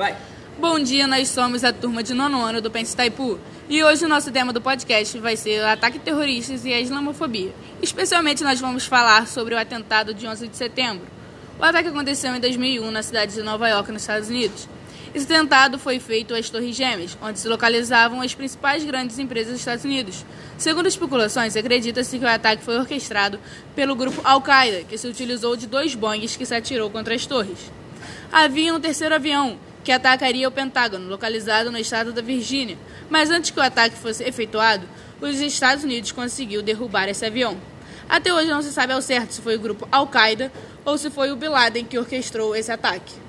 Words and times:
Vai! 0.00 0.16
Bom 0.58 0.80
dia, 0.80 1.06
nós 1.06 1.28
somos 1.28 1.62
a 1.62 1.74
turma 1.74 2.02
de 2.02 2.14
nono 2.14 2.40
ano 2.40 2.62
do 2.62 2.70
Pense 2.70 2.96
Taipu. 2.96 3.38
E 3.68 3.84
hoje 3.84 4.06
o 4.06 4.08
nosso 4.08 4.32
tema 4.32 4.50
do 4.50 4.58
podcast 4.58 5.18
vai 5.18 5.36
ser 5.36 5.62
ataque 5.62 5.98
terroristas 5.98 6.64
e 6.64 6.72
a 6.72 6.80
islamofobia. 6.80 7.52
Especialmente 7.82 8.42
nós 8.42 8.58
vamos 8.58 8.86
falar 8.86 9.26
sobre 9.26 9.54
o 9.54 9.58
atentado 9.58 10.14
de 10.14 10.26
11 10.26 10.48
de 10.48 10.56
setembro. 10.56 11.06
O 11.58 11.62
ataque 11.62 11.90
aconteceu 11.90 12.34
em 12.34 12.40
2001 12.40 12.90
na 12.90 13.02
cidade 13.02 13.34
de 13.34 13.42
Nova 13.42 13.68
York, 13.68 13.92
nos 13.92 14.00
Estados 14.00 14.30
Unidos. 14.30 14.66
Esse 15.14 15.26
atentado 15.26 15.78
foi 15.78 16.00
feito 16.00 16.32
às 16.32 16.48
Torres 16.48 16.74
Gêmeas, 16.74 17.18
onde 17.20 17.38
se 17.38 17.46
localizavam 17.46 18.22
as 18.22 18.34
principais 18.34 18.82
grandes 18.82 19.18
empresas 19.18 19.52
dos 19.52 19.60
Estados 19.60 19.84
Unidos. 19.84 20.24
Segundo 20.56 20.86
especulações, 20.86 21.54
acredita-se 21.56 22.18
que 22.18 22.24
o 22.24 22.28
ataque 22.28 22.64
foi 22.64 22.78
orquestrado 22.78 23.38
pelo 23.76 23.94
grupo 23.94 24.22
Al-Qaeda, 24.24 24.82
que 24.84 24.96
se 24.96 25.06
utilizou 25.06 25.56
de 25.56 25.66
dois 25.66 25.94
boings 25.94 26.38
que 26.38 26.46
se 26.46 26.54
atirou 26.54 26.88
contra 26.88 27.14
as 27.14 27.26
torres. 27.26 27.70
Havia 28.32 28.72
um 28.72 28.80
terceiro 28.80 29.14
avião, 29.14 29.58
que 29.82 29.92
atacaria 29.92 30.48
o 30.48 30.52
Pentágono, 30.52 31.08
localizado 31.08 31.70
no 31.70 31.78
estado 31.78 32.12
da 32.12 32.22
Virgínia. 32.22 32.78
Mas 33.08 33.30
antes 33.30 33.50
que 33.50 33.58
o 33.58 33.62
ataque 33.62 33.96
fosse 33.96 34.24
efetuado, 34.24 34.86
os 35.20 35.40
Estados 35.40 35.84
Unidos 35.84 36.12
conseguiu 36.12 36.62
derrubar 36.62 37.08
esse 37.08 37.24
avião. 37.24 37.56
Até 38.08 38.32
hoje 38.32 38.48
não 38.48 38.62
se 38.62 38.72
sabe 38.72 38.92
ao 38.92 39.02
certo 39.02 39.32
se 39.32 39.42
foi 39.42 39.56
o 39.56 39.60
grupo 39.60 39.86
Al-Qaeda 39.92 40.50
ou 40.84 40.98
se 40.98 41.10
foi 41.10 41.30
o 41.30 41.36
Bin 41.36 41.48
Laden 41.48 41.84
que 41.84 41.98
orquestrou 41.98 42.56
esse 42.56 42.72
ataque. 42.72 43.20